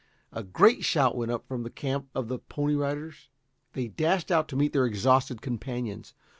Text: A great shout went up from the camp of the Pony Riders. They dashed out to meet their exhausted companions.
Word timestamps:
A 0.31 0.41
great 0.41 0.83
shout 0.83 1.15
went 1.15 1.29
up 1.31 1.47
from 1.47 1.61
the 1.61 1.69
camp 1.69 2.09
of 2.15 2.27
the 2.27 2.39
Pony 2.39 2.73
Riders. 2.73 3.29
They 3.73 3.87
dashed 3.87 4.31
out 4.31 4.47
to 4.47 4.55
meet 4.55 4.73
their 4.73 4.87
exhausted 4.87 5.43
companions. 5.43 6.15